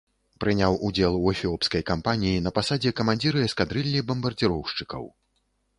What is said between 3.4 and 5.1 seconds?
эскадрыллі бамбардзіроўшчыкаў.